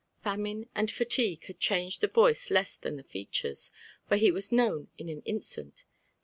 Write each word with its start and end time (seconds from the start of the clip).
Famine 0.23 0.67
and 0.73 0.89
fatigue 0.89 1.45
had 1.45 1.59
changed 1.59 2.01
the 2.01 2.07
voice 2.07 2.49
less 2.49 2.75
than 2.75 2.95
the 2.95 3.03
features, 3.03 3.69
for 4.09 4.15
he 4.17 4.31
was 4.31 4.51
now 4.51 4.65
known 4.69 4.87
in 4.97 5.09
an 5.09 5.21
instant. 5.25 5.85